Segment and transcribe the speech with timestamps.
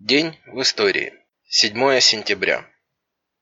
[0.00, 1.12] День в истории.
[1.50, 2.64] 7 сентября.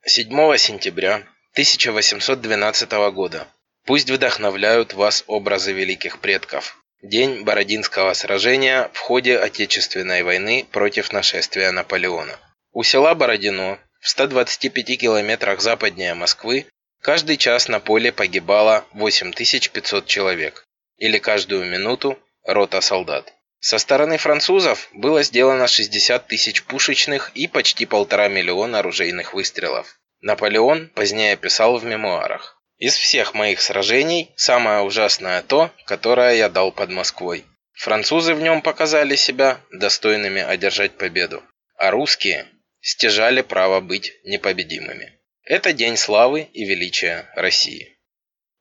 [0.04, 3.46] 7 сентября 1812 года.
[3.86, 6.82] Пусть вдохновляют вас образы великих предков.
[7.00, 12.36] День Бородинского сражения в ходе Отечественной войны против нашествия Наполеона.
[12.72, 16.66] У села Бородино, в 125 километрах западнее Москвы,
[17.00, 20.64] каждый час на поле погибало 8500 человек,
[20.96, 23.32] или каждую минуту рота солдат.
[23.60, 29.98] Со стороны французов было сделано 60 тысяч пушечных и почти полтора миллиона оружейных выстрелов.
[30.20, 32.62] Наполеон позднее писал в мемуарах.
[32.78, 37.44] Из всех моих сражений самое ужасное то, которое я дал под Москвой.
[37.72, 41.42] Французы в нем показали себя достойными одержать победу,
[41.76, 42.46] а русские
[42.80, 45.18] стяжали право быть непобедимыми.
[45.42, 47.98] Это день славы и величия России.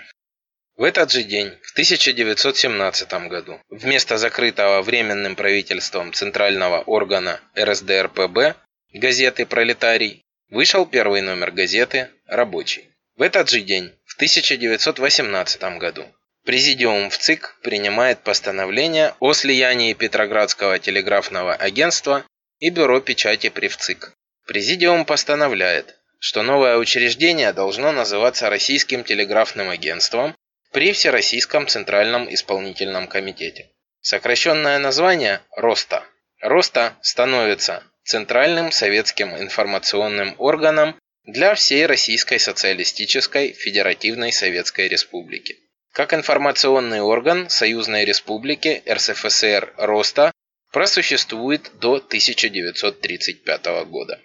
[0.76, 8.54] В этот же день, в 1917 году, вместо закрытого Временным правительством Центрального органа РСДРПб
[8.92, 12.90] газеты «Пролетарий» вышел первый номер газеты «Рабочий».
[13.16, 16.04] В этот же день, в 1918 году,
[16.44, 22.22] Президиум в ЦИК принимает постановление о слиянии Петроградского телеграфного агентства
[22.60, 24.12] и Бюро печати при ВЦИК.
[24.46, 30.35] Президиум постановляет, что новое учреждение должно называться Российским телеграфным агентством
[30.72, 33.70] при Всероссийском Центральном Исполнительном Комитете.
[34.00, 36.04] Сокращенное название– РОСТА.
[36.40, 45.56] РОСТА становится Центральным Советским информационным органом для всей Российской Социалистической Федеративной Советской Республики.
[45.92, 50.30] Как информационный орган Союзной Республики РСФСР РОСТА
[50.72, 54.20] просуществует до 1935 года.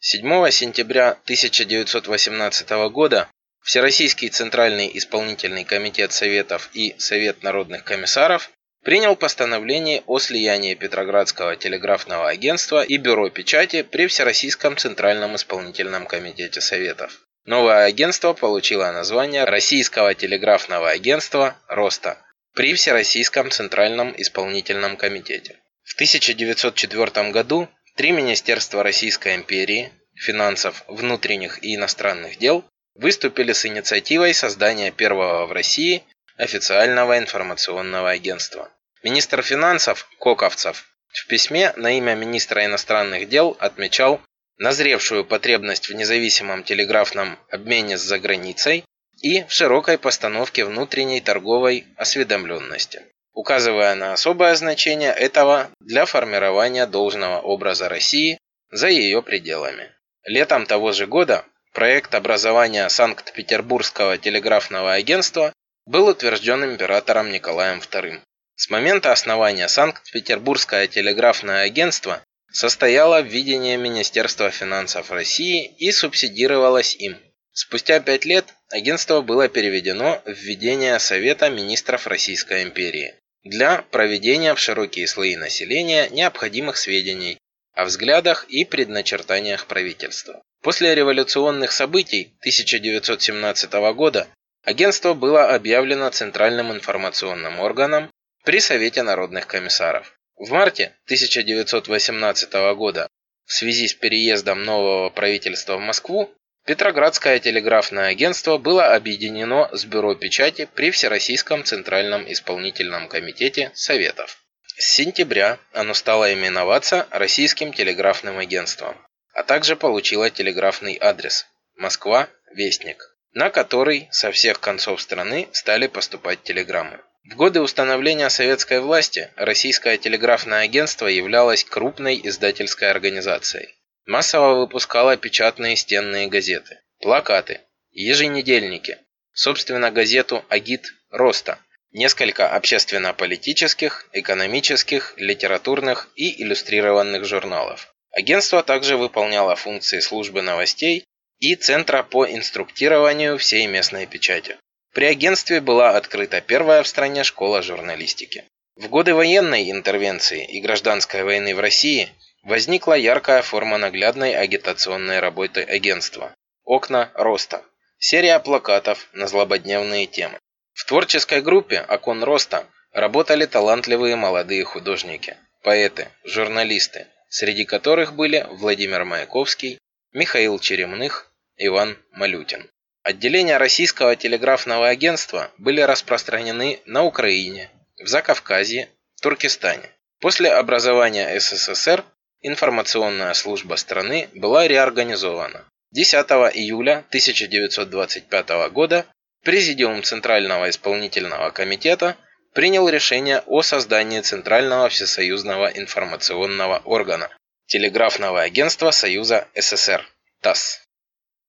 [0.00, 3.28] 7 сентября 1918 года
[3.66, 8.52] Всероссийский Центральный Исполнительный Комитет Советов и Совет Народных Комиссаров
[8.84, 16.60] принял постановление о слиянии Петроградского телеграфного агентства и Бюро печати при Всероссийском Центральном Исполнительном Комитете
[16.60, 17.22] Советов.
[17.44, 22.18] Новое агентство получило название Российского телеграфного агентства «Роста»
[22.54, 25.56] при Всероссийском Центральном Исполнительном Комитете.
[25.82, 32.64] В 1904 году три министерства Российской империи– финансов, внутренних и иностранных дел
[32.98, 36.02] выступили с инициативой создания первого в России
[36.36, 38.70] официального информационного агентства.
[39.02, 44.20] Министр финансов Коковцев в письме на имя министра иностранных дел отмечал
[44.58, 48.84] назревшую потребность в независимом телеграфном обмене с заграницей
[49.22, 53.02] и в широкой постановке внутренней торговой осведомленности,
[53.32, 58.38] указывая на особое значение этого для формирования должного образа России
[58.70, 59.90] за ее пределами.
[60.24, 61.44] Летом того же года
[61.76, 65.52] Проект образования Санкт-Петербургского телеграфного агентства
[65.84, 68.22] был утвержден императором Николаем II.
[68.54, 77.18] С момента основания Санкт-Петербургское телеграфное агентство состояло в видении Министерства финансов России и субсидировалось им.
[77.52, 84.58] Спустя пять лет агентство было переведено в ведение Совета министров Российской империи для проведения в
[84.58, 87.36] широкие слои населения необходимых сведений
[87.74, 90.42] о взглядах и предначертаниях правительства.
[90.66, 94.26] После революционных событий 1917 года
[94.64, 98.10] агентство было объявлено Центральным информационным органом
[98.42, 100.18] при Совете народных комиссаров.
[100.34, 103.06] В марте 1918 года
[103.44, 106.34] в связи с переездом нового правительства в Москву
[106.66, 114.42] Петроградское телеграфное агентство было объединено с Бюро печати при Всероссийском Центральном исполнительном комитете Советов.
[114.76, 118.96] С сентября оно стало именоваться Российским телеграфным агентством,
[119.36, 121.46] а также получило телеграфный адрес
[121.76, 127.00] Москва, Вестник, на который со всех концов страны стали поступать телеграммы.
[127.22, 133.74] В годы установления советской власти Российское телеграфное агентство являлось крупной издательской организацией.
[134.06, 137.60] Массово выпускало печатные стенные газеты, плакаты,
[137.90, 138.96] еженедельники,
[139.34, 141.58] собственно газету «Агит Роста»,
[141.92, 147.92] несколько общественно-политических, экономических, литературных и иллюстрированных журналов.
[148.16, 151.04] Агентство также выполняло функции службы новостей
[151.38, 154.56] и Центра по инструктированию всей местной печати.
[154.94, 158.44] При агентстве была открыта первая в стране школа журналистики.
[158.74, 162.08] В годы военной интервенции и гражданской войны в России
[162.42, 166.34] возникла яркая форма наглядной агитационной работы агентства
[166.64, 167.62] «Окна роста».
[167.98, 170.38] Серия плакатов на злободневные темы.
[170.72, 179.04] В творческой группе «Окон роста» работали талантливые молодые художники, поэты, журналисты, среди которых были Владимир
[179.04, 179.78] Маяковский,
[180.12, 182.68] Михаил Черемных, Иван Малютин.
[183.02, 187.70] Отделения Российского телеграфного агентства были распространены на Украине,
[188.02, 188.88] в Закавказье,
[189.22, 189.90] Туркестане.
[190.20, 192.04] После образования СССР
[192.40, 195.64] информационная служба страны была реорганизована.
[195.92, 196.14] 10
[196.54, 199.06] июля 1925 года
[199.44, 202.16] Президиум Центрального исполнительного комитета
[202.56, 207.28] принял решение о создании Центрального всесоюзного информационного органа
[207.66, 210.08] Телеграфного агентства Союза СССР
[210.40, 210.80] ТАСС.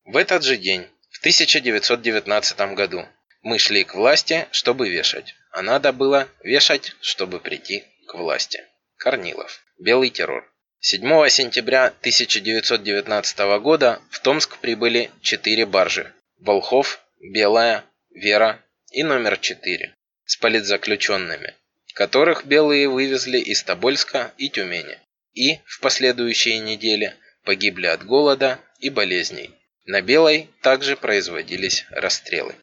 [0.04, 3.06] В этот же день в 1919 году
[3.42, 8.66] мы шли к власти, чтобы вешать, а надо было вешать, чтобы прийти к власти.
[8.98, 9.62] Корнилов.
[9.80, 10.52] Белый террор.
[10.82, 16.14] 7 сентября 1919 года в Томск прибыли четыре баржи.
[16.38, 18.62] Волхов, Белая, Вера
[18.92, 19.97] и номер 4
[20.28, 21.56] с политзаключенными,
[21.94, 25.00] которых белые вывезли из Тобольска и Тюмени.
[25.34, 29.52] И в последующие недели погибли от голода и болезней.
[29.86, 32.56] На Белой также производились расстрелы.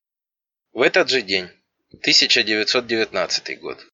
[0.73, 1.49] В этот же день,
[2.03, 3.85] 1919 год,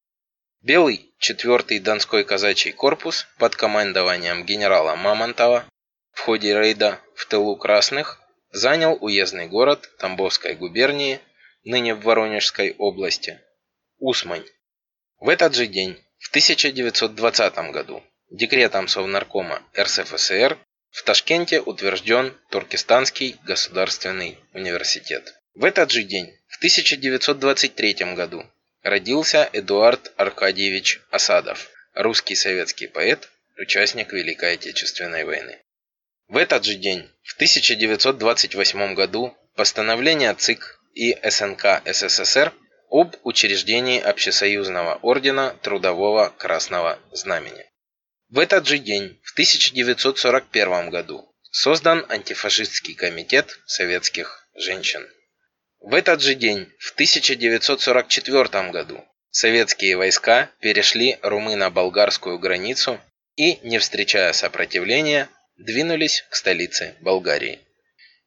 [0.62, 5.64] Белый 4-й Донской казачий корпус под командованием генерала Мамонтова
[6.12, 8.20] в ходе рейда в тылу Красных
[8.50, 11.20] занял уездный город Тамбовской губернии,
[11.64, 13.40] ныне в Воронежской области,
[14.00, 14.46] Усмань.
[15.18, 20.58] В этот же день, в 1920 году, декретом Совнаркома РСФСР
[20.90, 25.34] в Ташкенте утвержден Туркестанский государственный университет.
[25.54, 28.46] В этот же день, в 1923 году,
[28.82, 35.58] родился Эдуард Аркадьевич Осадов, русский советский поэт, участник Великой Отечественной войны.
[36.26, 42.54] В этот же день, в 1928 году, постановление ЦИК и СНК СССР
[42.90, 47.64] об учреждении Общесоюзного ордена Трудового Красного Знамени.
[48.28, 55.08] В этот же день, в 1941 году, создан антифашистский комитет советских женщин.
[55.78, 63.00] В этот же день, в 1944 году, советские войска перешли румыно-болгарскую границу
[63.36, 67.60] и, не встречая сопротивления, двинулись к столице Болгарии.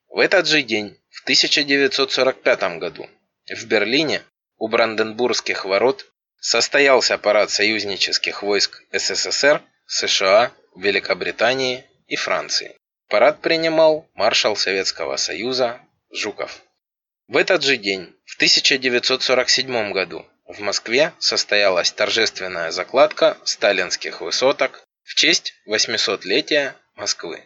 [0.07, 3.09] В этот же день, в 1945 году,
[3.47, 4.23] в Берлине
[4.63, 6.05] у Бранденбургских ворот
[6.39, 12.77] состоялся парад союзнических войск СССР США, Великобритании и Франции.
[13.09, 15.81] Парад принимал маршал Советского Союза
[16.13, 16.61] Жуков.
[17.27, 25.15] В этот же день, в 1947 году, в Москве состоялась торжественная закладка сталинских высоток в
[25.15, 27.43] честь 800-летия Москвы.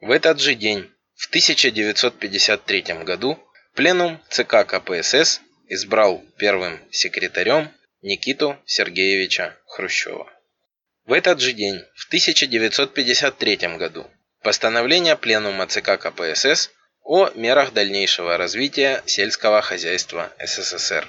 [0.00, 3.38] В этот же день, в 1953 году,
[3.74, 7.70] пленум ЦК КПСС избрал первым секретарем
[8.02, 10.32] Никиту Сергеевича Хрущева.
[11.04, 14.06] В этот же день, в 1953 году,
[14.42, 16.70] постановление Пленума ЦК КПСС
[17.02, 21.08] о мерах дальнейшего развития сельского хозяйства СССР.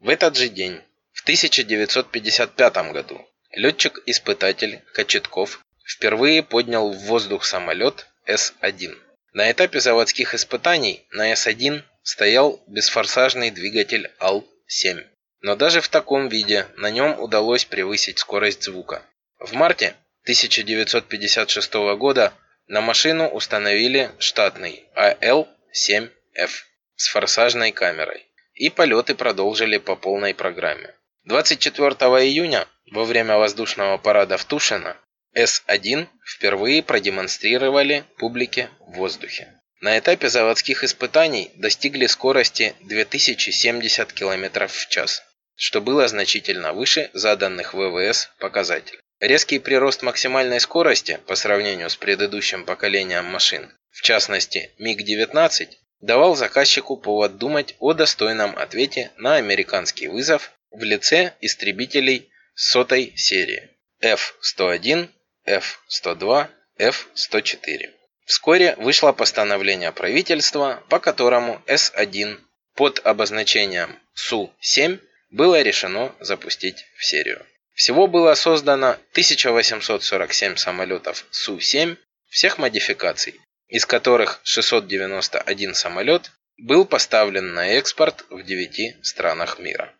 [0.00, 0.80] В этот же день,
[1.12, 8.96] в 1955 году, летчик-испытатель Кочетков впервые поднял в воздух самолет С-1.
[9.32, 15.04] На этапе заводских испытаний на С-1 стоял бесфорсажный двигатель АЛ-7.
[15.40, 19.02] Но даже в таком виде на нем удалось превысить скорость звука.
[19.38, 19.94] В марте
[20.24, 22.32] 1956 года
[22.68, 26.50] на машину установили штатный АЛ-7Ф
[26.96, 30.94] с форсажной камерой, и полеты продолжили по полной программе.
[31.24, 31.88] 24
[32.24, 34.96] июня во время воздушного парада в Тушино
[35.34, 39.61] С-1 впервые продемонстрировали публике в воздухе.
[39.82, 45.24] На этапе заводских испытаний достигли скорости 2070 км в час,
[45.56, 49.00] что было значительно выше заданных ВВС показателей.
[49.18, 55.70] Резкий прирост максимальной скорости по сравнению с предыдущим поколением машин, в частности МиГ-19,
[56.00, 63.70] давал заказчику повод думать о достойном ответе на американский вызов в лице истребителей сотой серии
[64.00, 65.08] F-101,
[65.44, 66.46] F-102,
[66.78, 68.01] F-104.
[68.32, 72.40] Вскоре вышло постановление правительства, по которому С-1
[72.74, 77.44] под обозначением Су-7 было решено запустить в серию.
[77.74, 81.98] Всего было создано 1847 самолетов Су-7
[82.30, 89.92] всех модификаций, из которых 691 самолет был поставлен на экспорт в 9 странах мира.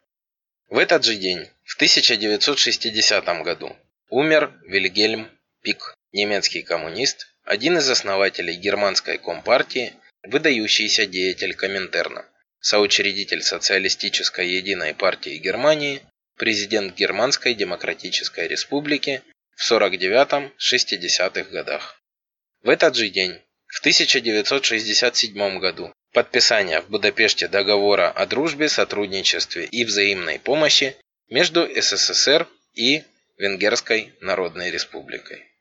[0.70, 3.76] В этот же день, в 1960 году,
[4.08, 12.24] умер Вильгельм Пик, немецкий коммунист, один из основателей германской компартии, выдающийся деятель Коминтерна,
[12.60, 16.02] соучредитель социалистической единой партии Германии,
[16.36, 19.22] президент Германской демократической республики
[19.56, 22.00] в 49-60-х годах.
[22.62, 29.84] В этот же день, в 1967 году, подписание в Будапеште договора о дружбе, сотрудничестве и
[29.84, 30.96] взаимной помощи
[31.28, 33.02] между СССР и
[33.38, 35.51] Венгерской Народной Республикой.